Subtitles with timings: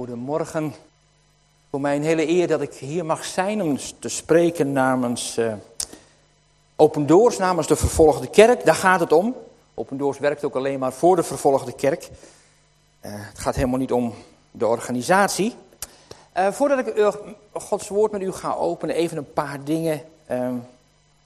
[0.00, 0.74] Goedemorgen.
[1.70, 5.52] Voor mij een hele eer dat ik hier mag zijn om te spreken namens uh,
[6.76, 8.64] Open Doors, namens de vervolgde kerk.
[8.64, 9.36] Daar gaat het om.
[9.74, 12.02] Open Doors werkt ook alleen maar voor de vervolgde kerk.
[12.02, 12.10] Uh,
[13.14, 14.14] het gaat helemaal niet om
[14.50, 15.54] de organisatie.
[16.36, 17.14] Uh, voordat ik
[17.52, 20.02] Gods woord met u ga openen, even een paar dingen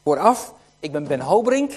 [0.04, 0.54] vooraf.
[0.80, 1.72] Ik ben Ben Hobrink.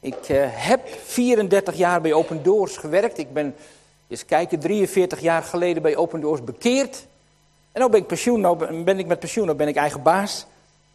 [0.00, 3.18] Ik heb 34 jaar bij Open Doors gewerkt.
[3.18, 3.54] Ik ben
[4.08, 7.06] eens kijken, 43 jaar geleden bij Open Doors bekeerd.
[7.72, 10.46] En nu ben ik pensioen, nou ben ik met pensioen, nou ben ik eigen baas.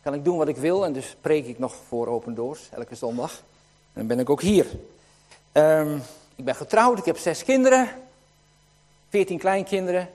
[0.04, 2.96] Kan ik doen wat ik wil en dus preek ik nog voor Open Doors elke
[2.96, 3.32] zondag.
[3.32, 4.66] En dan ben ik ook hier.
[5.54, 6.02] Um,
[6.36, 7.90] ik ben getrouwd, ik heb zes kinderen.
[9.10, 10.10] Veertien kleinkinderen.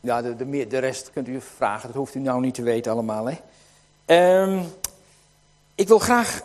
[0.00, 3.28] Ja, de, de, rest kunt u vragen, dat hoeft u nou niet te weten allemaal.
[3.28, 3.36] Hè?
[4.42, 4.72] Um,
[5.74, 6.42] ik wil graag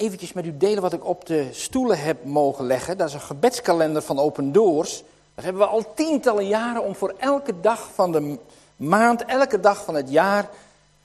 [0.00, 2.98] eventjes met u delen wat ik op de stoelen heb mogen leggen.
[2.98, 5.02] Dat is een gebedskalender van Open Doors.
[5.34, 8.38] Dat hebben we al tientallen jaren om voor elke dag van de
[8.76, 10.48] maand, elke dag van het jaar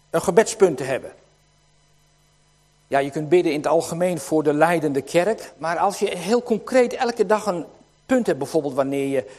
[0.09, 1.11] een gebedspunt te hebben.
[2.87, 5.53] Ja, je kunt bidden in het algemeen voor de leidende kerk.
[5.57, 7.65] Maar als je heel concreet elke dag een
[8.05, 9.31] punt hebt, bijvoorbeeld wanneer je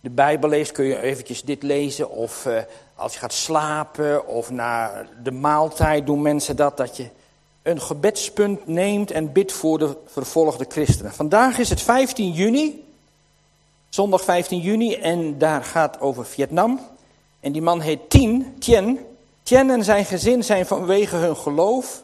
[0.00, 2.10] de Bijbel leest, kun je eventjes dit lezen.
[2.10, 2.58] Of uh,
[2.94, 7.08] als je gaat slapen of na de maaltijd doen mensen dat, dat je
[7.66, 11.12] een gebedspunt neemt en bidt voor de vervolgde christenen.
[11.12, 12.84] Vandaag is het 15 juni,
[13.88, 16.80] zondag 15 juni, en daar gaat over Vietnam.
[17.40, 19.00] En die man heet Tien, Tien.
[19.42, 22.02] Tien en zijn gezin zijn vanwege hun geloof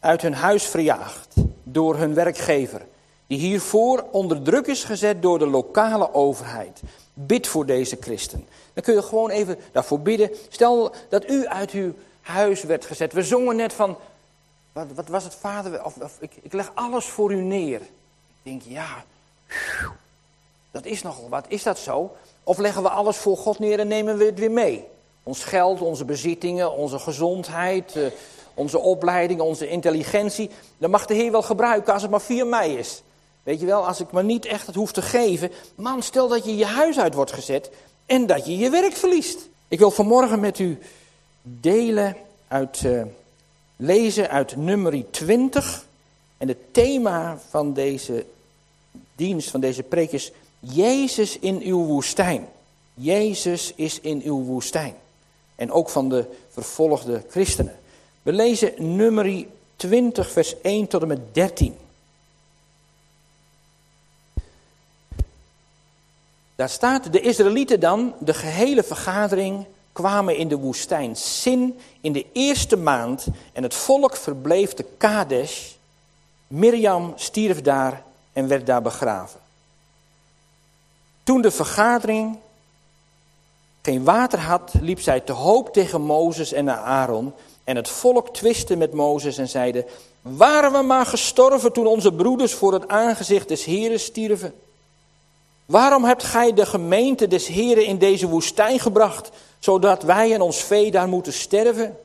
[0.00, 2.86] uit hun huis verjaagd door hun werkgever,
[3.26, 6.82] die hiervoor onder druk is gezet door de lokale overheid.
[7.14, 8.46] Bid voor deze christen.
[8.72, 10.30] Dan kun je gewoon even daarvoor bidden.
[10.48, 13.12] Stel dat u uit uw huis werd gezet.
[13.12, 13.96] We zongen net van
[14.74, 15.84] wat, wat was het vader?
[15.84, 17.80] Of, of, ik, ik leg alles voor u neer.
[17.80, 19.04] Ik denk, ja,
[20.70, 21.44] dat is nogal wat.
[21.48, 22.16] Is dat zo?
[22.42, 24.84] Of leggen we alles voor God neer en nemen we het weer mee?
[25.22, 28.06] Ons geld, onze bezittingen, onze gezondheid, eh,
[28.54, 30.50] onze opleiding, onze intelligentie.
[30.78, 33.02] Dat mag de Heer wel gebruiken als het maar via mij is.
[33.42, 35.50] Weet je wel, als ik maar niet echt het hoef te geven.
[35.74, 37.70] Man, stel dat je je huis uit wordt gezet
[38.06, 39.38] en dat je je werk verliest.
[39.68, 40.78] Ik wil vanmorgen met u
[41.42, 42.16] delen
[42.48, 42.82] uit...
[42.82, 43.02] Uh,
[43.76, 45.86] lezen uit nummer 20.
[46.36, 48.26] En het thema van deze
[49.14, 52.48] dienst, van deze preek is Jezus in uw woestijn.
[52.94, 54.94] Jezus is in uw woestijn.
[55.54, 57.78] En ook van de vervolgde christenen.
[58.22, 59.46] We lezen nummer
[59.76, 61.76] 20, vers 1 tot en met 13.
[66.54, 72.26] Daar staat, de Israëlieten dan, de gehele vergadering, kwamen in de woestijn Sin in de
[72.32, 75.70] eerste maand en het volk verbleef te Kadesh.
[76.46, 78.02] Mirjam stierf daar
[78.32, 79.40] en werd daar begraven.
[81.22, 82.38] Toen de vergadering
[83.82, 87.32] geen water had, liep zij te hoop tegen Mozes en Aaron.
[87.64, 89.84] En het volk twiste met Mozes en zeiden:
[90.22, 94.54] Waren we maar gestorven toen onze broeders voor het aangezicht des Heren stierven?
[95.66, 99.30] Waarom hebt gij de gemeente des Heren in deze woestijn gebracht,
[99.64, 101.96] zodat wij en ons vee daar moeten sterven?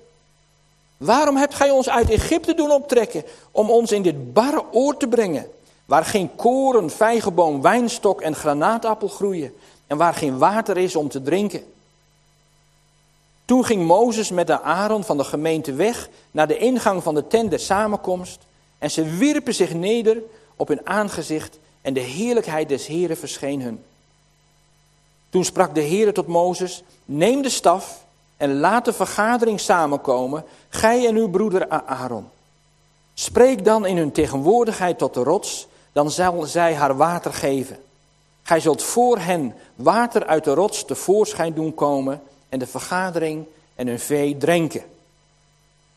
[0.97, 5.07] Waarom hebt gij ons uit Egypte doen optrekken om ons in dit barre oord te
[5.07, 5.47] brengen,
[5.85, 9.53] waar geen koren, vijgenboom, wijnstok en granaatappel groeien
[9.87, 11.63] en waar geen water is om te drinken?
[13.45, 17.27] Toen ging Mozes met de Aaron van de gemeente weg naar de ingang van de
[17.27, 18.39] tent der samenkomst
[18.77, 20.21] en ze wierpen zich neder
[20.55, 23.83] op hun aangezicht en de heerlijkheid des Heren verscheen hun.
[25.29, 28.03] Toen sprak de Heere tot Mozes, neem de staf
[28.37, 32.29] en laat de vergadering samenkomen, gij en uw broeder Aaron.
[33.13, 37.77] Spreek dan in hun tegenwoordigheid tot de rots, dan zal zij haar water geven.
[38.43, 43.87] Gij zult voor hen water uit de rots tevoorschijn doen komen en de vergadering en
[43.87, 44.83] hun vee drinken.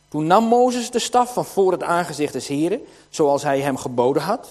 [0.09, 4.23] Toen nam Mozes de staf van voor het aangezicht des Heren, zoals hij hem geboden
[4.23, 4.49] had.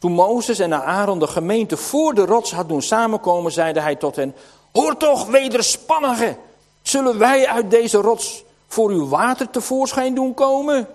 [0.00, 4.16] Toen Mozes en Aaron de gemeente voor de rots had doen samenkomen, zeide hij tot
[4.16, 4.34] hen,
[4.72, 6.36] hoor toch, wederspannigen,
[6.82, 10.88] zullen wij uit deze rots voor uw water tevoorschijn doen komen?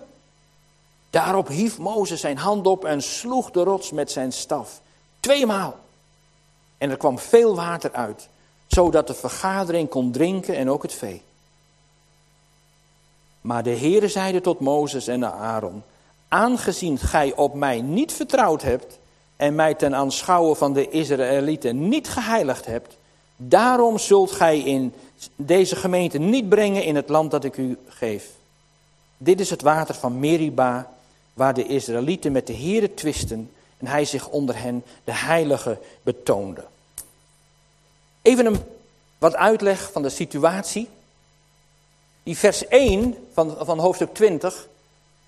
[1.10, 4.80] Daarop hief Mozes zijn hand op en sloeg de rots met zijn staf.
[5.20, 5.76] Tweemaal.
[6.78, 8.28] En er kwam veel water uit,
[8.66, 11.22] zodat de vergadering kon drinken en ook het vee.
[13.40, 15.82] Maar de Heere zeide tot Mozes en Aaron,
[16.28, 18.98] aangezien gij op mij niet vertrouwd hebt
[19.36, 22.96] en mij ten aanschouwen van de Israëlieten niet geheiligd hebt,
[23.36, 24.94] daarom zult gij in
[25.36, 28.28] deze gemeente niet brengen in het land dat ik u geef.
[29.16, 30.90] Dit is het water van Meriba,
[31.34, 36.64] waar de Israëlieten met de Here twisten en hij zich onder hen de heilige betoonde.
[38.22, 38.60] Even een,
[39.18, 40.88] wat uitleg van de situatie.
[42.22, 44.68] Die vers 1 van, van hoofdstuk 20,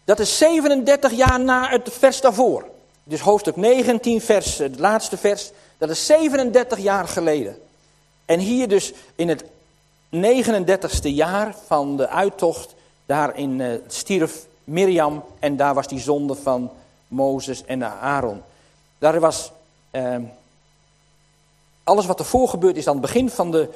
[0.08, 2.69] dat is 37 jaar na het vers daarvoor.
[3.05, 7.58] Dus hoofdstuk 19, vers, het laatste vers, dat is 37 jaar geleden.
[8.25, 9.44] En hier dus in het
[10.16, 12.75] 39ste jaar van de uittocht,
[13.06, 16.70] daarin uh, stierf Mirjam en daar was die zonde van
[17.08, 18.43] Mozes en Aaron.
[18.99, 19.52] Daar was
[19.93, 20.16] uh,
[21.84, 23.69] alles wat ervoor gebeurt is aan het begin van de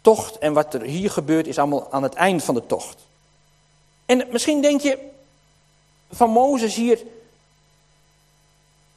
[0.00, 2.96] tocht en wat er hier gebeurt is allemaal aan het eind van de tocht.
[4.06, 5.12] En misschien denk je
[6.14, 7.02] van Mozes hier,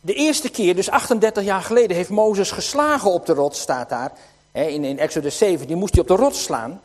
[0.02, 4.12] de eerste keer, dus 38 jaar geleden, heeft Mozes geslagen op de rots, staat daar.
[4.52, 6.82] in, in Exodus 7, die moest hij op de rots slaan.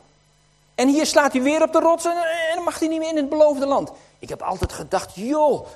[0.75, 2.15] En hier slaat hij weer op de rots en,
[2.55, 3.91] dan mag hij niet meer in het beloofde land.
[4.19, 5.67] Ik heb altijd gedacht, joh,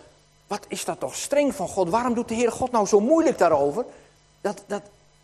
[0.48, 1.89] wat is dat toch streng van God.
[1.89, 3.86] Waarom doet de Heer God nou zo moeilijk daarover?
[4.42, 4.81] Dat, dat,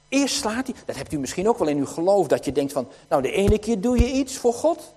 [0.09, 2.73] eerst slaat hij, dat hebt u misschien ook wel in uw geloof, dat je denkt
[2.73, 4.93] van, nou de ene keer doe je iets voor God.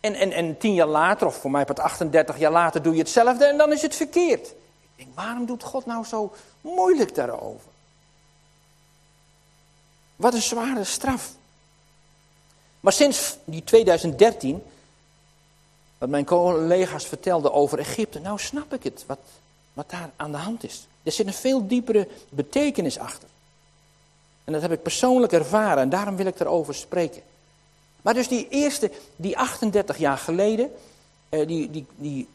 [0.00, 2.98] En, en, en tien jaar later, of voor mij het 38 jaar later, doe je
[2.98, 4.46] hetzelfde en dan is het verkeerd.
[4.46, 7.70] Ik denk, waarom doet God nou zo moeilijk daarover?
[10.16, 11.32] Wat een zware straf.
[12.80, 14.62] Maar sinds die 2013,
[15.98, 19.18] wat mijn collega's vertelden over Egypte, nou snap ik het, wat,
[19.72, 20.86] wat daar aan de hand is.
[21.02, 23.28] Er zit een veel diepere betekenis achter.
[24.44, 27.22] En dat heb ik persoonlijk ervaren en daarom wil ik erover spreken.
[28.06, 30.70] Maar dus die eerste, die 38 jaar geleden,
[31.28, 32.28] eh, die, die, die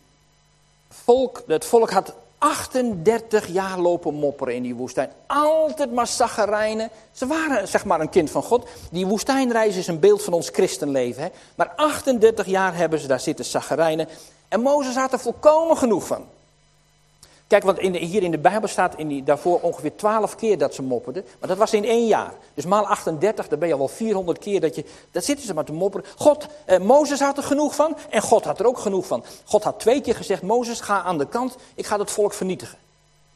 [0.90, 5.10] volk, het volk had 38 jaar lopen mopperen in die woestijn.
[5.28, 6.90] Altijd maar zaggerijnen.
[7.12, 8.68] Ze waren zeg maar een kind van God.
[8.90, 11.24] Die woestijnreis is een beeld van ons christenleven.
[11.24, 11.30] Hè?
[11.56, 14.08] Maar 38 jaar hebben ze daar zitten zaggerijnen.
[14.48, 16.26] En Mozes had er volkomen genoeg van.
[17.52, 20.74] Kijk, want in hier in de Bijbel staat in die, daarvoor ongeveer 12 keer dat
[20.74, 21.26] ze mopperden.
[21.40, 22.34] Maar dat was in één jaar.
[22.54, 24.86] Dus maal 38, dan ben je al wel 400 keer dat je.
[25.12, 26.08] Dat zitten ze maar te mopperen.
[26.18, 27.98] God, eh, Mozes had er genoeg van.
[28.10, 29.24] En God had er ook genoeg van.
[29.46, 31.56] God had twee keer gezegd: Mozes, ga aan de kant.
[31.76, 32.78] Ik ga het volk vernietigen.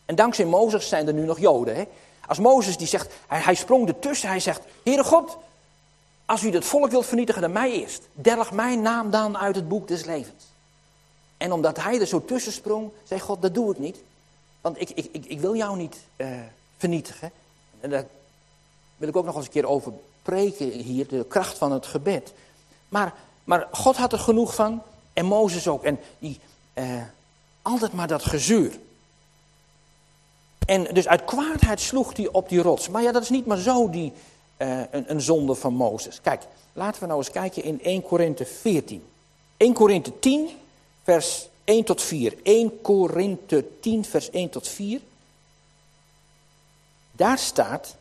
[0.06, 1.76] En dankzij Mozes zijn er nu nog Joden.
[1.76, 1.84] Hè?
[2.28, 4.30] Als Mozes die zegt, hij, hij sprong ertussen.
[4.30, 5.38] Hij zegt: Heere God,
[6.26, 8.08] als u het volk wilt vernietigen, dan mij eerst.
[8.14, 10.55] Delg mijn naam dan uit het boek des levens.
[11.38, 13.98] En omdat hij er zo tussen sprong, zei God, dat doe ik niet.
[14.62, 16.28] Want ik, ik, ik, ik wil jou niet uh,
[16.78, 17.32] vernietigen.
[17.80, 18.06] En daar
[18.98, 22.34] wil ik ook nog eens een keer over preken hier, de kracht van het gebed.
[22.90, 24.82] Maar, maar God had er genoeg van,
[25.14, 25.84] en Mozes ook.
[25.84, 26.40] En die,
[26.74, 27.02] uh,
[27.62, 28.80] altijd maar dat gezuur.
[30.66, 32.90] En dus uit kwaadheid sloeg hij op die rots.
[32.90, 34.14] Maar ja, dat is niet maar zo die,
[34.58, 36.22] uh, een, een zonde van Mozes.
[36.22, 36.44] Kijk,
[36.74, 39.04] laten we nou eens kijken in 1 Korinthe 14.
[39.58, 40.50] 1 Korinthe 10,
[41.06, 42.34] vers 1 tot 4.
[42.44, 45.02] 1 Korinthe 10, vers 1 tot 4.
[47.12, 47.96] Daar staat,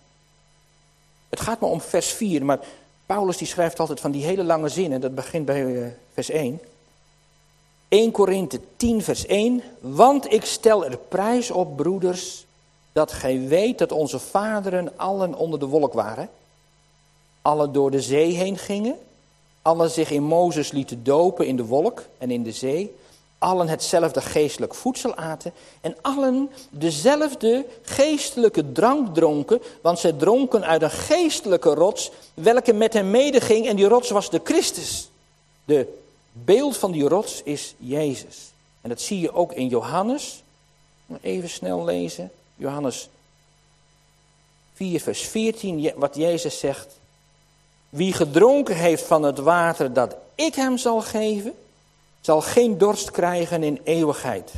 [1.29, 2.61] het gaat maar om vers 4, maar
[3.07, 6.61] Paulus die schrijft altijd van die hele lange zinnen, dat begint bij uh, vers 1.
[7.89, 9.63] 1 Korinthe 10, vers 1.
[9.81, 12.47] Want ik stel er prijs op, broeders,
[12.93, 16.29] dat gij weet dat onze vaderen allen onder de wolk waren.
[17.43, 18.97] Alle door de zee heen gingen.
[19.65, 22.95] Alle zich in Mozes lieten dopen in de wolk en in de zee
[23.45, 30.83] allen hetzelfde geestelijk voedsel aten en allen dezelfde geestelijke drank dronken, want zij dronken uit
[30.83, 35.09] een geestelijke rots, welke met hen medeging en die rots was de Christus.
[35.65, 35.99] De
[36.33, 38.53] beeld van die rots is Jezus.
[38.81, 40.43] En dat zie je ook in Johannes.
[41.21, 42.31] Even snel lezen.
[42.57, 43.09] Johannes
[44.75, 46.99] 4, vers 14, wat Jezus zegt.
[47.95, 51.55] Wie gedronken heeft van het water dat ik hem zal geven,
[52.21, 54.53] zal geen dorst krijgen in eeuwigheid.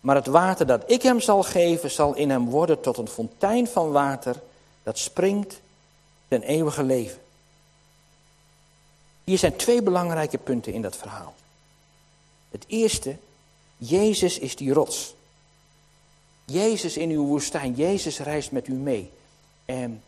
[0.00, 3.66] Maar het water dat ik hem zal geven, zal in hem worden tot een fontein
[3.66, 4.40] van water
[4.82, 5.60] dat springt
[6.28, 7.18] ten eeuwige leven.
[9.24, 11.34] Hier zijn twee belangrijke punten in dat verhaal.
[12.50, 13.16] Het eerste,
[13.76, 15.14] Jezus is die rots.
[16.44, 19.10] Jezus in uw woestijn, Jezus reist met u mee.
[19.64, 20.02] En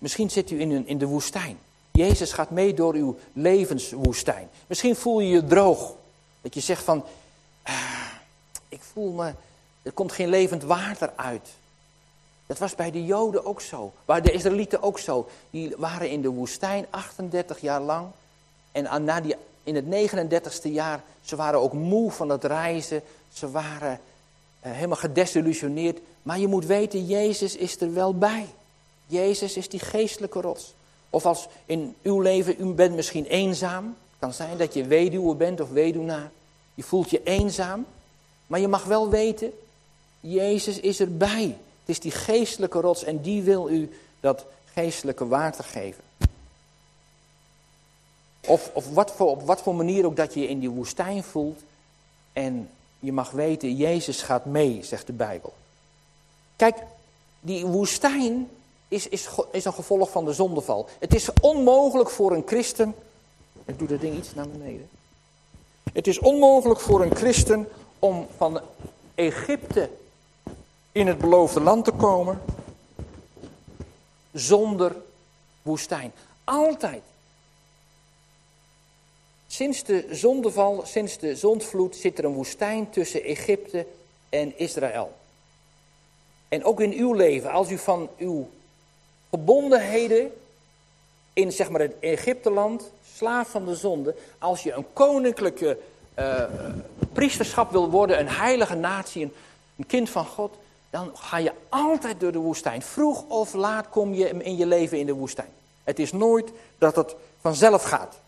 [0.00, 1.58] misschien zit u in, een, in de woestijn.
[1.92, 4.48] Jezus gaat mee door uw levenswoestijn.
[4.66, 5.94] Misschien voel je je droog.
[6.40, 7.04] Dat je zegt van,
[7.62, 8.06] ah,
[8.68, 9.32] ik voel me,
[9.82, 11.48] er komt geen levend water uit.
[12.46, 13.92] Dat was bij de Joden ook zo.
[14.04, 15.28] Bij de Israëlieten ook zo.
[15.50, 18.06] Die waren in de woestijn 38 jaar lang.
[18.72, 23.02] En na die, in het 39ste jaar, ze waren ook moe van het reizen.
[23.32, 24.00] Ze waren
[24.66, 25.98] uh, helemaal gedesillusioneerd.
[26.22, 28.46] Maar je moet weten, Jezus is er wel bij.
[29.10, 30.74] Jezus is die geestelijke rots.
[31.10, 33.84] Of als in uw leven, u bent misschien eenzaam.
[33.84, 36.30] Het kan zijn dat je weduwe bent of weduwnaar.
[36.74, 37.86] Je voelt je eenzaam.
[38.46, 39.52] Maar je mag wel weten,
[40.20, 41.56] Jezus is erbij.
[41.80, 43.90] Het is die geestelijke rots en die wil u
[44.20, 46.02] dat geestelijke water geven.
[48.46, 51.22] Of, of wat voor, op wat voor manier ook dat je je in die woestijn
[51.22, 51.60] voelt.
[52.32, 55.52] En je mag weten, Jezus gaat mee, zegt de Bijbel.
[56.56, 56.76] Kijk,
[57.40, 58.48] die woestijn
[58.90, 60.88] is, is, is een gevolg van de zondeval.
[60.98, 62.94] Het is onmogelijk voor een christen.
[63.64, 64.88] Ik doe dat ding iets naar beneden.
[65.92, 67.68] Het is onmogelijk voor een christen
[67.98, 68.60] om van
[69.14, 69.90] Egypte
[70.92, 72.40] in het beloofde land te komen
[74.32, 74.96] zonder
[75.62, 76.12] woestijn.
[76.44, 77.02] Altijd.
[79.46, 83.86] Sinds de zondeval, sinds de zondvloed zit er een woestijn tussen Egypte
[84.28, 85.12] en Israël.
[86.48, 88.48] En ook in uw leven, als u van uw
[89.30, 90.32] gebondenheden
[91.32, 95.78] in zeg maar het Egypteland, slaaf van de zonde, als je een koninklijke
[96.18, 96.44] uh,
[97.12, 99.22] priesterschap wil worden, een heilige natie,
[99.76, 100.54] een, kind van God,
[100.90, 102.82] dan ga je altijd door de woestijn.
[102.82, 105.48] Vroeg of laat kom je in je leven in de woestijn.
[105.84, 108.18] Het is nooit dat het vanzelf gaat.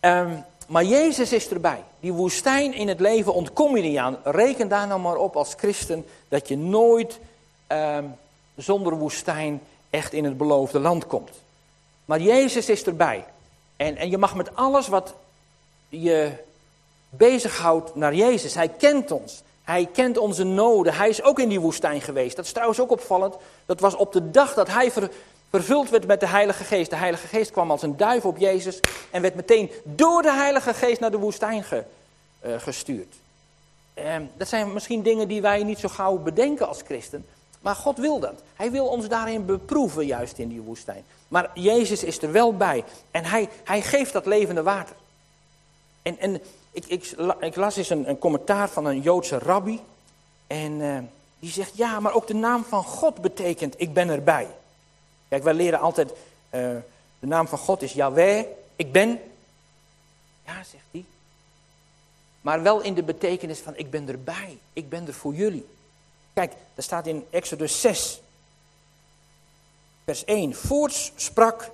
[0.00, 1.84] Um, maar Jezus is erbij.
[2.00, 4.18] Die woestijn in het leven ontkom je niet aan.
[4.24, 7.18] Reken daar nou maar op als christen dat je nooit
[7.68, 8.14] um,
[8.56, 11.30] zonder woestijn echt in het beloofde land komt.
[12.04, 13.24] Maar Jezus is erbij.
[13.76, 15.14] En, en je mag met alles wat
[15.88, 16.32] je
[17.08, 18.54] bezighoudt naar Jezus.
[18.54, 19.42] Hij kent ons.
[19.62, 20.94] Hij kent onze noden.
[20.94, 22.36] Hij is ook in die woestijn geweest.
[22.36, 23.34] Dat is trouwens ook opvallend.
[23.66, 25.10] Dat was op de dag dat hij ver,
[25.50, 26.90] vervuld werd met de Heilige Geest.
[26.90, 30.74] De Heilige Geest kwam als een duif op Jezus en werd meteen door de Heilige
[30.74, 31.84] Geest naar de woestijn ge,
[32.46, 33.14] uh, gestuurd.
[33.98, 37.26] Uh, dat zijn misschien dingen die wij niet zo gauw bedenken als christen.
[37.66, 38.42] Maar God wil dat.
[38.54, 41.04] Hij wil ons daarin beproeven, juist in die woestijn.
[41.28, 42.84] Maar Jezus is er wel bij.
[43.10, 44.96] En hij, hij geeft dat levende water.
[46.02, 49.80] En, en ik, ik, ik las eens een, een, commentaar van een Joodse rabbi.
[50.46, 50.98] En uh,
[51.38, 54.48] die zegt, ja, maar ook de naam van God betekent, ik ben erbij.
[55.28, 56.16] Kijk, wij leren altijd, uh,
[57.18, 58.44] de naam van God is Yahweh,
[58.76, 59.20] ik ben.
[60.44, 61.04] Ja, zegt hij.
[62.40, 65.66] Maar wel in de betekenis van, ik ben erbij, ik ben er voor jullie.
[66.36, 68.20] Kijk, dat staat in Exodus 6,
[70.04, 70.54] vers 1.
[70.54, 71.70] Voorts sprak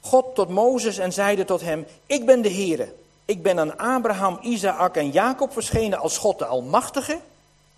[0.00, 2.92] God tot Mozes en zeide tot hem, ik ben de Heere.
[3.24, 7.18] Ik ben aan Abraham, Isaac en Jacob verschenen als God de Almachtige,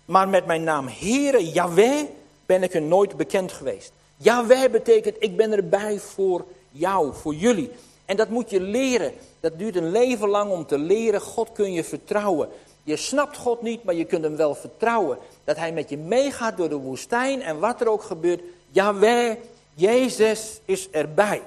[0.05, 2.05] maar met mijn naam Heere, Yahweh,
[2.45, 3.91] ben ik er nooit bekend geweest.
[4.17, 7.71] Yahweh betekent, ik ben erbij voor jou, voor jullie.
[8.05, 9.13] En dat moet je leren.
[9.39, 11.21] Dat duurt een leven lang om te leren.
[11.21, 12.49] God kun je vertrouwen.
[12.83, 15.17] Je snapt God niet, maar je kunt hem wel vertrouwen.
[15.43, 18.41] Dat hij met je meegaat door de woestijn en wat er ook gebeurt.
[18.69, 19.35] Yahweh,
[19.73, 21.41] Jezus is erbij.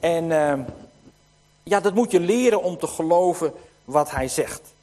[0.00, 0.58] En uh,
[1.62, 3.52] ja, dat moet je leren om te geloven
[3.84, 4.74] wat hij zegt.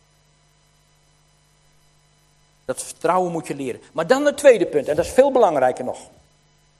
[2.66, 3.82] Dat vertrouwen moet je leren.
[3.94, 6.00] Maar dan het tweede punt, en dat is veel belangrijker nog.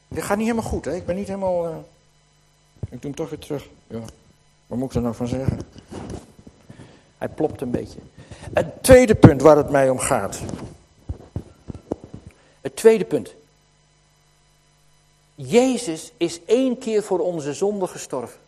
[0.08, 0.96] Dit gaat niet helemaal goed, hè?
[0.96, 1.68] Ik ben niet helemaal.
[1.68, 1.76] Uh...
[2.80, 3.68] Ik doe hem toch weer terug.
[3.88, 4.00] Ja.
[4.68, 5.60] Wat moet ik er nou van zeggen?
[7.20, 8.00] Hij plopt een beetje.
[8.54, 10.40] Het tweede punt waar het mij om gaat.
[12.62, 13.34] Het tweede punt.
[15.36, 18.40] Jezus is één keer voor onze zonde gestorven.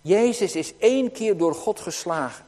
[0.00, 2.44] Jezus is één keer door God geslagen.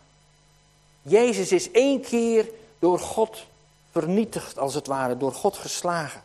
[1.03, 2.49] Jezus is één keer
[2.79, 3.47] door God
[3.91, 6.23] vernietigd, als het ware, door God geslagen.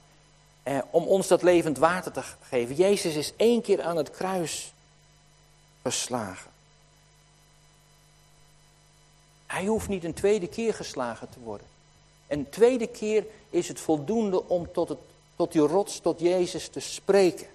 [0.64, 2.76] Eh, om ons dat levend water te geven.
[2.76, 4.74] Jezus is één keer aan het kruis
[5.84, 6.49] geslagen.
[9.50, 11.68] Hij hoeft niet een tweede keer geslagen te worden.
[12.28, 14.98] Een tweede keer is het voldoende om tot, het,
[15.36, 17.48] tot die rots, tot Jezus te spreken.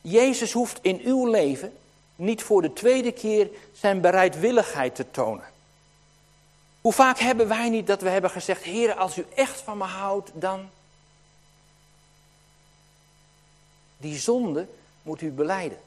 [0.00, 1.72] Jezus hoeft in uw leven
[2.16, 5.44] niet voor de tweede keer zijn bereidwilligheid te tonen.
[6.80, 9.84] Hoe vaak hebben wij niet dat we hebben gezegd: Heer, als u echt van me
[9.84, 10.68] houdt, dan.
[13.96, 14.66] Die zonde
[15.02, 15.78] moet u beleiden.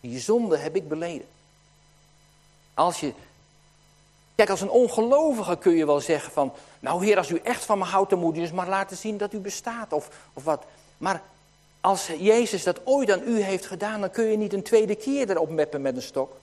[0.00, 1.32] Die zonde heb ik beleden.
[2.74, 3.12] Als je.
[4.34, 6.52] Kijk, als een ongelovige kun je wel zeggen van.
[6.80, 9.18] Nou, Heer, als u echt van me houdt, dan moet u dus maar laten zien
[9.18, 9.92] dat u bestaat.
[9.92, 10.64] Of, of wat.
[10.98, 11.22] Maar
[11.80, 15.30] als Jezus dat ooit aan u heeft gedaan, dan kun je niet een tweede keer
[15.30, 16.36] erop meppen met een stok.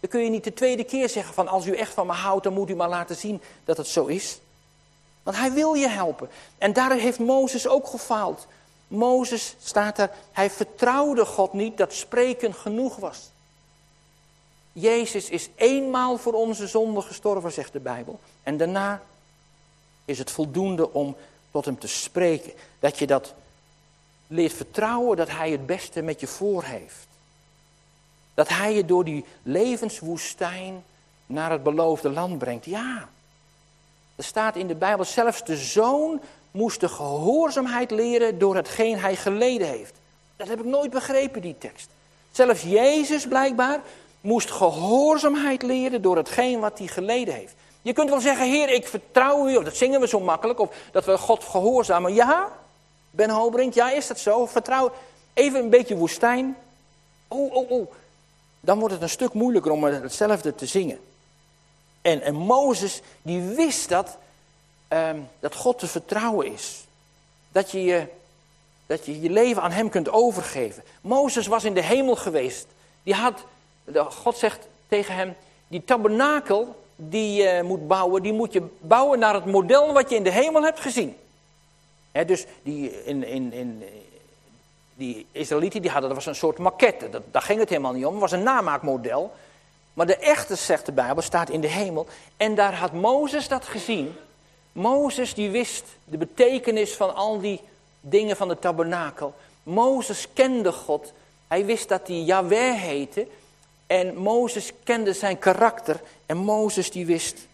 [0.00, 2.44] Dan kun je niet de tweede keer zeggen van als u echt van me houdt,
[2.44, 4.38] dan moet u maar laten zien dat het zo is.
[5.22, 6.28] Want hij wil je helpen.
[6.58, 8.46] En daar heeft Mozes ook gefaald.
[8.88, 13.30] Mozes staat er, hij vertrouwde God niet dat spreken genoeg was.
[14.78, 18.20] Jezus is eenmaal voor onze zonde gestorven, zegt de Bijbel.
[18.42, 19.02] En daarna
[20.04, 21.16] is het voldoende om
[21.50, 22.52] tot hem te spreken.
[22.78, 23.34] Dat je dat
[24.26, 27.06] leert vertrouwen dat hij het beste met je voor heeft.
[28.34, 30.84] Dat hij je door die levenswoestijn
[31.26, 32.64] naar het beloofde land brengt.
[32.64, 33.08] Ja.
[34.16, 39.16] Er staat in de Bijbel, zelfs de zoon moest de gehoorzaamheid leren door hetgeen hij
[39.16, 39.94] geleden heeft.
[40.36, 41.88] Dat heb ik nooit begrepen, die tekst.
[42.32, 43.80] Zelfs Jezus blijkbaar
[44.26, 47.54] moest gehoorzaamheid leren door hetgeen wat hij geleden heeft.
[47.82, 50.74] Je kunt wel zeggen, Heer, ik vertrouw u, of dat zingen we zo makkelijk, of
[50.92, 52.14] dat we God gehoorzamen.
[52.14, 52.48] Ja,
[53.10, 54.46] Ben Hobrink, ja, is dat zo?
[54.46, 54.92] Vertrouw,
[55.34, 56.56] even een beetje woestijn.
[57.28, 57.92] Oh, oh, oh.
[58.60, 60.98] Dan wordt het een stuk moeilijker om hetzelfde te zingen.
[62.02, 64.16] En, en Mozes, die wist dat,
[64.88, 66.84] ehm, dat God te vertrouwen is.
[67.52, 68.06] Dat je, je
[68.86, 70.82] dat je je leven aan hem kunt overgeven.
[71.00, 72.66] Mozes was in de hemel geweest.
[73.02, 73.44] Die had,
[73.94, 75.36] God zegt tegen hem,
[75.68, 80.16] die tabernakel die je moet bouwen, die moet je bouwen naar het model wat je
[80.16, 81.16] in de hemel hebt gezien.
[82.26, 83.84] dus die, in, in, in,
[84.94, 87.10] die Israëlieten die hadden, dat was een soort maquette.
[87.10, 89.32] Dat, daar ging het helemaal niet om, het was een namaakmodel.
[89.94, 92.06] Maar de echte, zegt de Bijbel, staat in de hemel.
[92.36, 94.14] En daar had Mozes dat gezien.
[94.72, 97.60] Mozes die wist de betekenis van al die
[98.00, 99.34] dingen van de tabernakel.
[99.62, 101.12] Mozes kende God.
[101.48, 103.26] Hij wist dat hij Yahweh heette.
[103.86, 106.02] En Mozes kende zijn karakter.
[106.26, 107.46] En Mozes die wist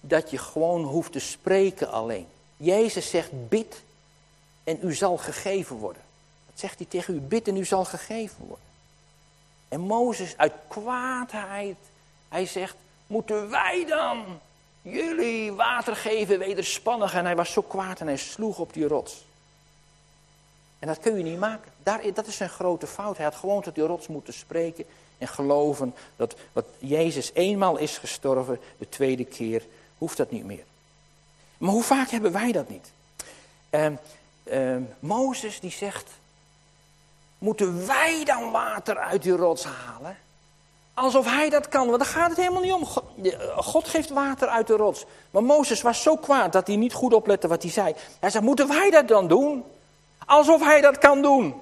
[0.00, 2.26] dat je gewoon hoeft te spreken alleen.
[2.56, 3.82] Jezus zegt bid
[4.64, 6.02] en u zal gegeven worden.
[6.46, 8.64] Dat zegt hij tegen u, bid en u zal gegeven worden.
[9.68, 11.76] En Mozes uit kwaadheid,
[12.28, 12.76] hij zegt,
[13.06, 14.40] moeten wij dan
[14.82, 17.14] jullie water geven wederspannig?
[17.14, 19.24] En hij was zo kwaad en hij sloeg op die rots.
[20.84, 21.72] En dat kun je niet maken.
[21.82, 23.16] Daar, dat is zijn grote fout.
[23.16, 24.84] Hij had gewoon tot die rots moeten spreken
[25.18, 29.66] en geloven dat wat Jezus eenmaal is gestorven, de tweede keer,
[29.98, 30.64] hoeft dat niet meer.
[31.58, 32.90] Maar hoe vaak hebben wij dat niet?
[33.70, 36.10] Uh, Mozes die zegt,
[37.38, 40.16] moeten wij dan water uit die rots halen?
[40.94, 42.86] Alsof hij dat kan, want daar gaat het helemaal niet om.
[43.56, 45.04] God geeft water uit de rots.
[45.30, 47.94] Maar Mozes was zo kwaad dat hij niet goed oplette wat hij zei.
[48.20, 49.64] Hij zei, moeten wij dat dan doen?
[50.26, 51.54] Alsof hij dat kan doen.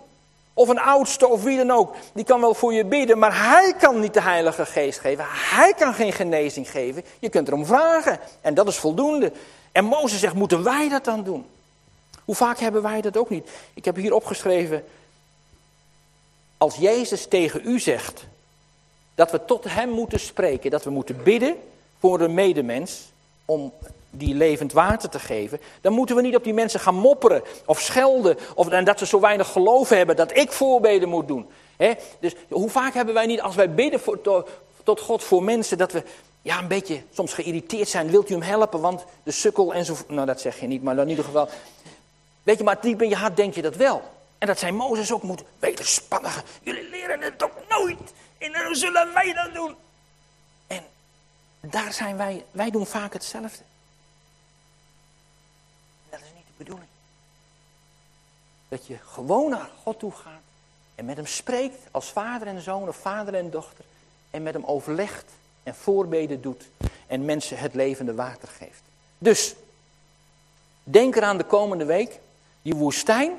[0.55, 1.95] Of een oudste of wie dan ook.
[2.15, 5.25] Die kan wel voor je bidden, maar hij kan niet de Heilige Geest geven.
[5.29, 7.05] Hij kan geen genezing geven.
[7.19, 8.19] Je kunt erom vragen.
[8.41, 9.33] En dat is voldoende.
[9.73, 11.47] En Mozes zegt, moeten wij dat dan doen?
[12.25, 13.51] Hoe vaak hebben wij dat ook niet?
[13.75, 14.85] Ik heb hier opgeschreven.
[16.59, 18.25] Als Jezus tegen u zegt
[19.15, 21.57] dat we tot hem moeten spreken, dat we moeten bidden
[21.99, 23.13] voor een medemens
[23.45, 23.73] om
[24.15, 27.81] die levend water te geven, dan moeten we niet op die mensen gaan mopperen of
[27.81, 28.37] schelden.
[28.55, 31.47] Of en dat ze zo weinig geloof hebben dat ik voorbeden moet doen.
[32.21, 34.47] Dus hoe vaak hebben wij niet, als wij bidden voor,
[34.83, 36.03] tot God voor mensen, dat we
[36.43, 38.11] ja, een beetje soms geïrriteerd zijn.
[38.11, 38.81] Wilt u hem helpen?
[38.81, 39.97] Want de sukkel en zo.
[40.09, 41.49] Nou, dat zeg je niet, maar in ieder geval.
[42.43, 44.03] Weet je, maar diep in je hart denk je dat wel.
[44.39, 46.43] En dat zijn Mozes ook moet wederspannigen.
[46.63, 47.99] Jullie leren het toch nooit.
[48.39, 49.75] En dan zullen wij dat doen.
[50.67, 50.83] En
[51.61, 53.65] daar zijn wij, wij doen vaak hetzelfde.
[58.69, 60.43] Dat je gewoon naar God toe gaat
[60.95, 63.85] en met hem spreekt als vader en zoon of vader en dochter.
[64.31, 65.31] En met hem overlegt
[65.63, 66.69] en voorbeden doet
[67.07, 68.83] en mensen het levende water geeft.
[69.19, 69.55] Dus,
[70.83, 72.19] denk eraan de komende week.
[72.63, 73.33] Die woestijn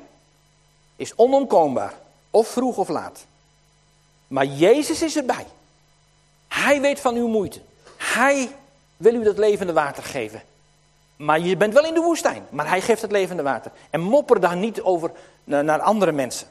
[0.96, 1.94] is onomkoombaar,
[2.30, 3.26] of vroeg of laat.
[4.28, 5.46] Maar Jezus is erbij.
[6.48, 7.62] Hij weet van uw moeite.
[7.98, 8.56] Hij
[8.98, 10.42] wil u dat levende water geven.
[11.16, 12.46] Maar je bent wel in de woestijn.
[12.50, 13.72] Maar hij geeft het levende water.
[13.90, 15.12] En mopper daar niet over
[15.44, 16.48] naar andere mensen.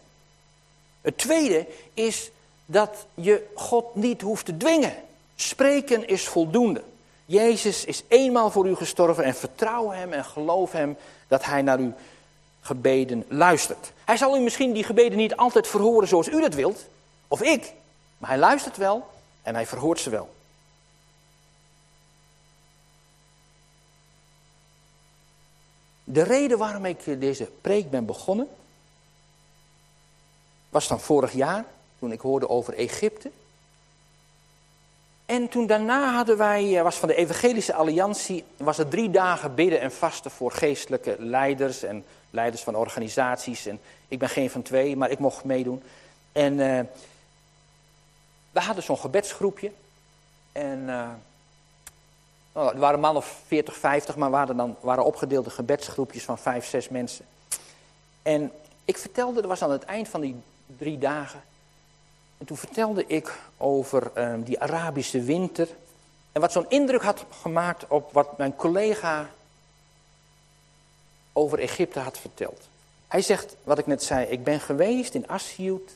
[1.01, 2.31] Het tweede is
[2.67, 4.95] dat je God niet hoeft te dwingen.
[5.35, 6.83] Spreken is voldoende.
[7.27, 10.97] Jezus is eenmaal voor u gestorven en vertrouw hem en geloof hem
[11.29, 11.93] dat hij naar uw
[12.61, 13.93] gebeden luistert.
[14.05, 16.87] Hij zal u misschien die gebeden niet altijd verhoren zoals u dat wilt,
[17.29, 17.73] of ik.
[18.19, 19.07] Maar hij luistert wel
[19.43, 20.31] en hij verhoort ze wel.
[26.13, 28.49] De reden waarom ik deze preek ben begonnen,
[30.69, 31.65] was van vorig jaar,
[31.99, 33.31] toen ik hoorde over Egypte.
[35.27, 39.55] En toen daarna hadden wij, eh, was van de Evangelische Alliantie, was er drie dagen
[39.55, 43.67] bidden en vasten voor geestelijke leiders en leiders van organisaties.
[43.67, 45.83] En ik ben geen van twee, maar ik mocht meedoen.
[46.33, 46.81] En uh,
[48.51, 49.73] we hadden zo'n gebedsgroepje.
[50.53, 50.89] En
[52.53, 56.67] nou, er waren man of 40, 50, maar waren dan waren opgedeelde gebedsgroepjes van 5,
[56.67, 57.25] 6 mensen.
[58.23, 58.53] En
[58.85, 60.37] ik vertelde, dat was aan het eind van die
[60.79, 61.43] drie dagen.
[62.39, 65.69] En toen vertelde ik over um, die Arabische winter.
[66.33, 69.31] En wat zo'n indruk had gemaakt op wat mijn collega
[71.33, 72.69] over Egypte had verteld.
[73.09, 75.91] Hij zegt, wat ik net zei, ik ben geweest in Assiout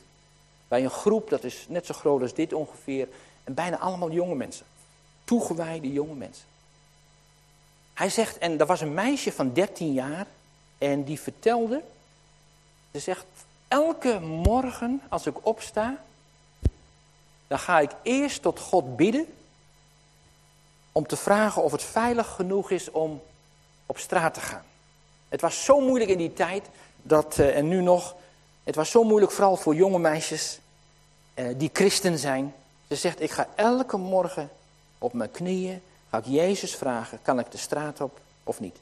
[0.67, 3.07] bij een groep, dat is net zo groot als dit ongeveer,
[3.43, 4.65] en bijna allemaal jonge mensen.
[5.27, 6.45] Toegewijde jonge mensen.
[7.93, 10.27] Hij zegt, en er was een meisje van 13 jaar
[10.77, 11.81] en die vertelde,
[12.91, 13.25] ze zegt,
[13.67, 15.97] elke morgen als ik opsta,
[17.47, 19.25] dan ga ik eerst tot God bidden
[20.91, 23.21] om te vragen of het veilig genoeg is om
[23.85, 24.65] op straat te gaan.
[25.29, 26.65] Het was zo moeilijk in die tijd,
[27.01, 28.15] dat, uh, en nu nog,
[28.63, 30.59] het was zo moeilijk vooral voor jonge meisjes
[31.35, 32.53] uh, die christen zijn.
[32.87, 34.49] Ze zegt, ik ga elke morgen
[34.97, 38.77] op mijn knieën, ga ik Jezus vragen, kan ik de straat op of niet?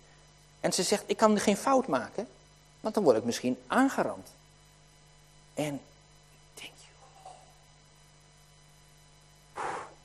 [0.59, 2.27] En ze zegt, ik kan geen fout maken,
[2.79, 4.27] want dan word ik misschien aangerand.
[5.53, 6.71] En ik denk,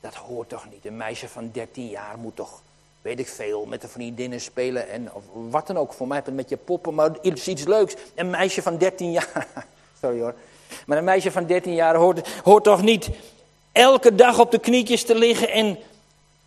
[0.00, 0.84] dat hoort toch niet.
[0.84, 2.62] Een meisje van 13 jaar moet toch,
[3.02, 5.92] weet ik veel, met de vriendinnen spelen en of wat dan ook.
[5.92, 7.94] Voor mij met je poppen, maar iets, iets leuks.
[8.14, 9.46] Een meisje van 13 jaar,
[10.00, 10.34] sorry hoor.
[10.86, 13.10] Maar een meisje van 13 jaar hoort, hoort toch niet
[13.72, 15.78] elke dag op de knietjes te liggen en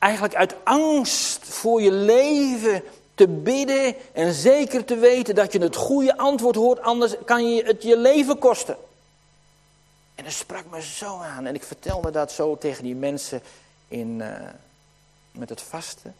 [0.03, 2.83] eigenlijk uit angst voor je leven
[3.15, 7.63] te bidden en zeker te weten dat je het goede antwoord hoort, anders kan je
[7.63, 8.77] het je leven kosten.
[10.15, 13.41] En dat sprak me zo aan en ik vertelde dat zo tegen die mensen
[13.87, 14.49] in, uh,
[15.31, 16.15] met het vasten.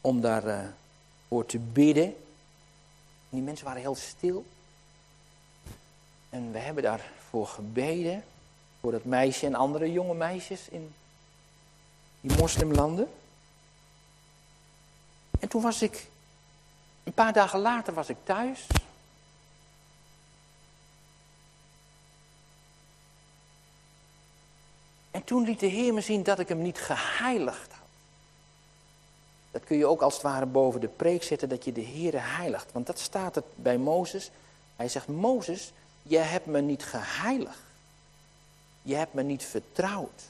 [0.00, 0.58] Om daar uh,
[1.28, 2.04] voor te bidden.
[2.04, 2.14] En
[3.36, 4.44] die mensen waren heel stil.
[6.30, 8.24] En we hebben daarvoor gebeden.
[8.80, 10.94] Voor dat meisje en andere jonge meisjes in
[12.20, 13.08] die moslimlanden.
[15.40, 16.06] En toen was ik,
[17.04, 18.66] een paar dagen later was ik thuis.
[25.10, 27.86] En toen liet de Heer me zien dat ik hem niet geheiligd had.
[29.50, 32.36] Dat kun je ook als het ware boven de preek zetten, dat je de Heer
[32.36, 32.72] heiligt.
[32.72, 34.30] Want dat staat er bij Mozes.
[34.76, 37.58] Hij zegt, Mozes, je hebt me niet geheiligd.
[38.82, 40.22] Je hebt me niet vertrouwd.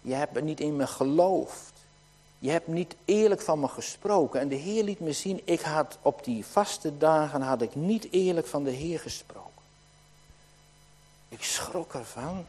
[0.00, 1.72] Je hebt niet in me geloofd.
[2.38, 4.40] Je hebt niet eerlijk van me gesproken.
[4.40, 8.12] En de Heer liet me zien, ik had op die vaste dagen had ik niet
[8.12, 9.62] eerlijk van de Heer gesproken.
[11.28, 12.46] Ik schrok ervan.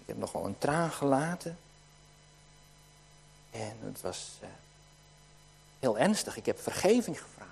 [0.00, 1.58] Ik heb nogal een traan gelaten.
[3.50, 4.48] En het was uh,
[5.78, 6.36] heel ernstig.
[6.36, 7.50] Ik heb vergeving gevraagd.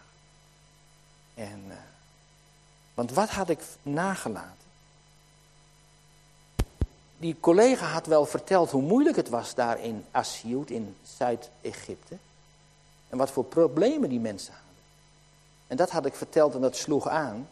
[1.35, 1.75] En, uh,
[2.95, 4.66] want wat had ik nagelaten?
[7.19, 12.17] Die collega had wel verteld hoe moeilijk het was daar in Asyut, in Zuid-Egypte.
[13.09, 14.75] En wat voor problemen die mensen hadden.
[15.67, 17.49] En dat had ik verteld en dat sloeg aan.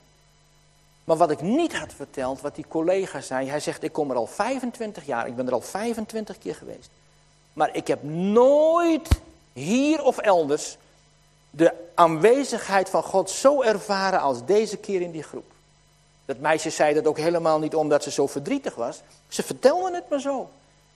[1.04, 4.16] Maar wat ik niet had verteld, wat die collega zei, hij zegt, ik kom er
[4.16, 6.90] al 25 jaar, ik ben er al 25 keer geweest.
[7.52, 9.08] Maar ik heb nooit
[9.52, 10.76] hier of elders
[11.50, 15.53] de aanwezigheid van God zo ervaren als deze keer in die groep.
[16.24, 19.00] Dat meisje zei dat ook helemaal niet omdat ze zo verdrietig was.
[19.28, 20.48] Ze vertelde het maar zo.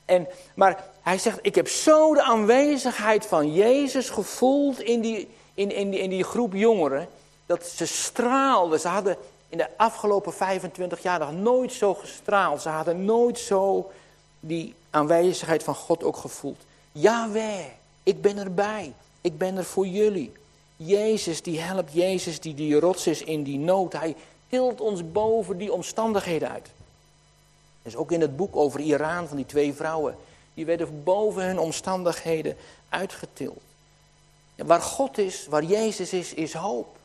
[0.04, 5.72] En, maar hij zegt, ik heb zo de aanwezigheid van Jezus gevoeld in die, in,
[5.72, 7.08] in, die, in die groep jongeren.
[7.46, 8.80] Dat ze straalden.
[8.80, 9.16] Ze hadden
[9.48, 12.62] in de afgelopen 25 jaar nog nooit zo gestraald.
[12.62, 13.90] Ze hadden nooit zo
[14.40, 16.60] die aanwezigheid van God ook gevoeld.
[16.92, 17.64] Jawel,
[18.02, 18.92] ik ben erbij.
[19.20, 20.32] Ik ben er voor jullie.
[20.76, 23.92] Jezus die helpt, Jezus die die rots is in die nood.
[23.92, 24.16] Hij
[24.48, 26.68] tilt ons boven die omstandigheden uit.
[27.82, 30.16] Dus ook in het boek over Iran van die twee vrouwen.
[30.54, 32.56] Die werden boven hun omstandigheden
[32.88, 33.60] uitgetild.
[34.56, 36.96] Waar God is, waar Jezus is, is hoop.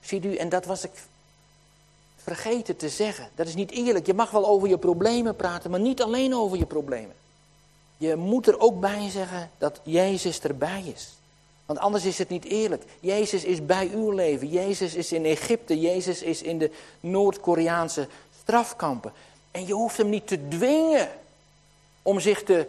[0.00, 0.90] Ziet u, en dat was ik
[2.16, 3.28] vergeten te zeggen.
[3.34, 4.06] Dat is niet eerlijk.
[4.06, 7.14] Je mag wel over je problemen praten, maar niet alleen over je problemen.
[7.96, 11.14] Je moet er ook bij zeggen dat Jezus erbij is.
[11.66, 12.82] Want anders is het niet eerlijk.
[13.00, 14.48] Jezus is bij uw leven.
[14.48, 15.80] Jezus is in Egypte.
[15.80, 18.08] Jezus is in de Noord-Koreaanse
[18.40, 19.12] strafkampen.
[19.50, 21.08] En je hoeft hem niet te dwingen
[22.02, 22.66] om zich te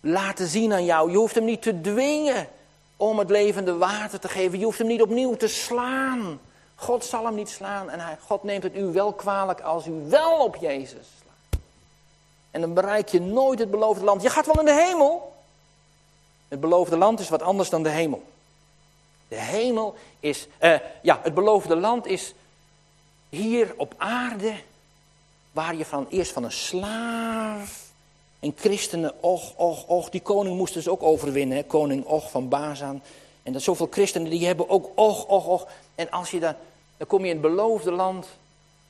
[0.00, 1.10] laten zien aan jou.
[1.10, 2.48] Je hoeft hem niet te dwingen
[2.96, 4.58] om het levende water te geven.
[4.58, 6.40] Je hoeft hem niet opnieuw te slaan.
[6.74, 9.92] God zal hem niet slaan en hij, God neemt het u wel kwalijk als u
[10.08, 11.60] wel op Jezus slaat.
[12.50, 14.22] En dan bereik je nooit het beloofde land.
[14.22, 15.33] Je gaat wel in de hemel,
[16.48, 18.22] het beloofde land is wat anders dan de hemel.
[19.28, 22.34] De hemel is, uh, ja, het beloofde land is
[23.28, 24.54] hier op aarde,
[25.52, 27.84] waar je van eerst van een slaaf
[28.44, 33.02] en christenen, och, och, och, die koning moest dus ook overwinnen, koning Och van Bazan.
[33.42, 35.68] En dat zoveel christenen die hebben ook och, och, och.
[35.94, 36.54] En als je dan,
[36.96, 38.26] dan kom je in het beloofde land,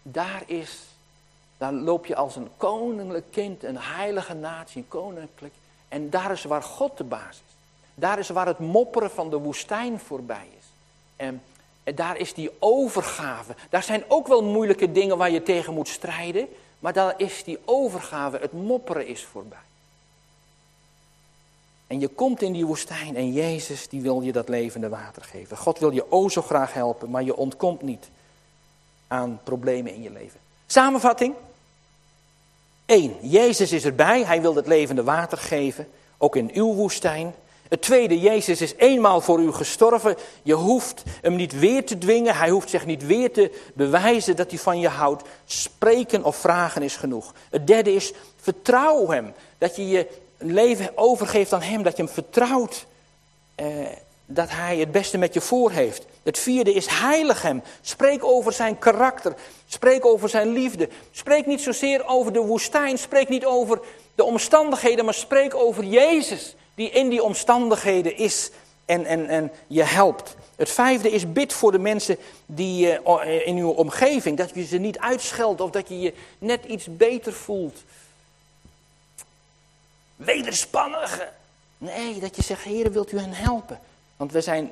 [0.03, 0.79] daar is,
[1.59, 5.55] daar loop je als een koninklijk kind, een heilige natie, een koninklijk.
[5.95, 7.55] En daar is waar God de baas is.
[7.95, 10.65] Daar is waar het mopperen van de woestijn voorbij is.
[11.17, 11.43] En,
[11.95, 13.55] daar is die overgave.
[13.71, 16.49] Daar zijn ook wel moeilijke dingen waar je tegen moet strijden.
[16.79, 19.59] Maar daar is die overgave, het mopperen is voorbij.
[21.87, 25.57] En je komt in die woestijn en Jezus die wil je dat levende water geven.
[25.57, 28.09] God wil je o zo graag helpen, maar je ontkomt niet
[29.09, 30.41] aan problemen in je leven.
[30.67, 31.35] Samenvatting.
[32.87, 33.17] 1.
[33.21, 37.35] Jezus is erbij, hij wil het levende water geven, ook in uw woestijn.
[37.69, 40.17] Het tweede, Jezus is eenmaal voor u gestorven.
[40.43, 42.37] Je hoeft hem niet weer te dwingen.
[42.37, 45.29] Hij hoeft zich niet weer te bewijzen dat hij van je houdt.
[45.45, 47.35] Spreken of vragen is genoeg.
[47.51, 49.35] Het derde is, vertrouw hem.
[49.59, 51.83] Dat je je leven overgeeft aan hem.
[51.83, 52.87] Dat je hem vertrouwt
[53.55, 53.67] eh,
[54.27, 56.05] dat hij het beste met je voor heeft.
[56.23, 57.63] Het vierde is, heilig hem.
[57.81, 59.35] Spreek over zijn karakter.
[59.67, 60.89] Spreek over zijn liefde.
[61.11, 62.99] Spreek niet zozeer over de woestijn.
[62.99, 63.81] Spreek niet over
[64.15, 68.51] de omstandigheden, maar spreek over Jezus die in die omstandigheden is
[68.85, 70.37] en, en, en je helpt.
[70.57, 74.37] Het vijfde is bid voor de mensen die uh, in uw omgeving.
[74.37, 77.83] Dat je ze niet uitscheldt of dat je je net iets beter voelt.
[80.17, 81.29] Wederspannige.
[81.79, 83.81] Nee, dat je zegt, Heer, wilt u hen helpen?
[84.17, 84.71] Want we zijn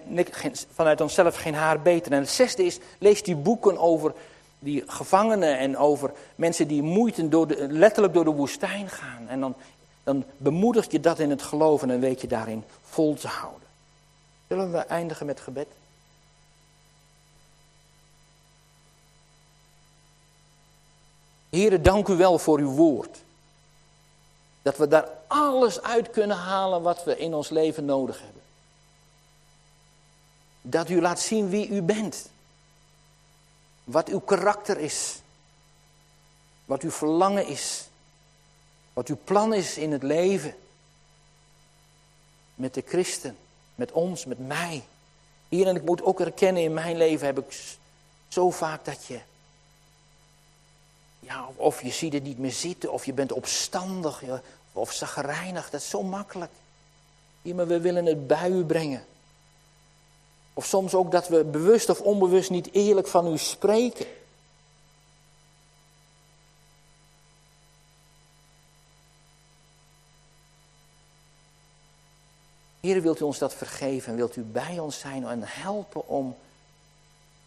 [0.72, 2.12] vanuit onszelf geen haar beter.
[2.12, 4.12] En het zesde is, lees die boeken over
[4.59, 9.28] die gevangenen en over mensen die moeite door letterlijk door de woestijn gaan.
[9.28, 9.55] En dan
[10.05, 13.68] dan bemoedigt je dat in het geloven en weet je daarin vol te houden.
[14.48, 15.66] Zullen we eindigen met gebed?
[21.50, 23.18] Heren, dank u wel voor uw woord.
[24.62, 28.42] Dat we daar alles uit kunnen halen wat we in ons leven nodig hebben.
[30.62, 32.29] Dat u laat zien wie u bent.
[33.85, 35.20] Wat uw karakter is.
[36.64, 37.88] Wat uw verlangen is.
[38.92, 40.55] Wat uw plan is in het leven.
[42.55, 43.37] Met de christen,
[43.75, 44.85] met ons, met mij.
[45.48, 47.77] Hier en ik moet ook erkennen, in mijn leven heb ik
[48.29, 49.20] zo vaak dat je.
[51.20, 54.22] Ja, of je ziet het niet meer zitten, of je bent opstandig,
[54.72, 55.70] of zagrijnig.
[55.70, 56.53] Dat is zo makkelijk.
[57.42, 59.05] Hier, maar we willen het bij u brengen.
[60.55, 64.07] Of soms ook dat we bewust of onbewust niet eerlijk van u spreken.
[72.81, 76.37] Heer, wilt u ons dat vergeven en wilt u bij ons zijn en helpen om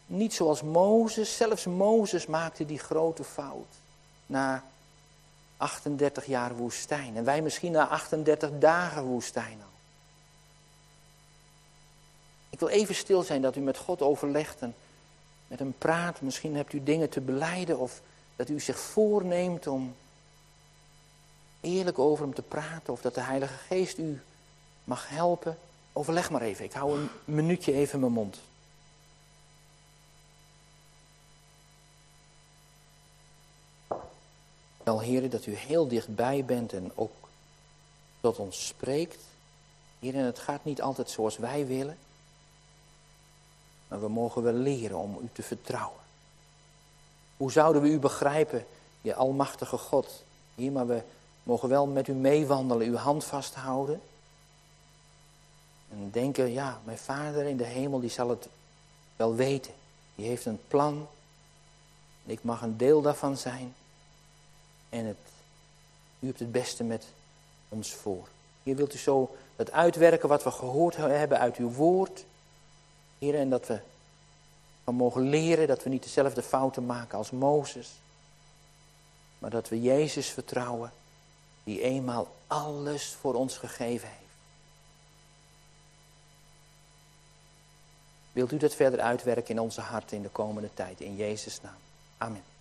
[0.06, 3.68] niet zoals Mozes, zelfs Mozes maakte die grote fout
[4.26, 4.63] na
[5.58, 7.18] 38 jaar woestijn.
[7.18, 9.60] En wij misschien na 38 dagen woestijn.
[12.56, 14.76] Ik wil even stil zijn dat u met God overlegt en
[15.48, 16.22] met hem praat.
[16.22, 18.02] Misschien hebt u dingen te beleiden of
[18.36, 19.96] dat u zich voorneemt om
[21.62, 22.94] eerlijk over hem te praten.
[22.94, 24.22] Of dat de Heilige Geest u
[24.84, 25.58] mag helpen,
[25.94, 26.65] overleg maar even.
[26.65, 28.38] Ik hou een minuutje even mijn mond.
[34.84, 37.13] Wel, heren, dat u heel dichtbij bent en ook
[38.22, 39.24] tot ons spreekt.
[40.00, 41.98] Heren, het gaat niet altijd zoals wij willen.
[43.95, 45.99] Maar we mogen wel leren om u te vertrouwen.
[47.38, 48.65] Hoe zouden we u begrijpen,
[49.01, 50.23] je almachtige God?
[50.55, 51.01] Hier, maar we
[51.43, 54.01] mogen wel met u meewandelen, uw hand vasthouden.
[55.91, 58.47] En denken, ja, mijn vader in de hemel, die zal het
[59.15, 59.73] wel weten.
[60.15, 61.08] Die heeft een plan.
[62.25, 63.75] En ik mag een deel daarvan zijn.
[64.89, 65.17] En het,
[66.19, 67.05] u hebt het beste met
[67.69, 68.27] ons voor.
[68.63, 72.25] Hier wilt u zo het uitwerken wat we gehoord hebben uit uw woord.
[73.19, 73.80] Heer, en dat we
[74.84, 77.91] van mogen leren dat we niet dezelfde fouten maken als Mozes.
[79.39, 80.91] Maar dat we Jezus vertrouwen,
[81.63, 84.19] die eenmaal alles voor ons gegeven heeft.
[88.32, 90.99] Wilt u dat verder uitwerken in onze harten in de komende tijd?
[91.01, 91.78] In Jezus' naam.
[92.17, 92.55] Amen.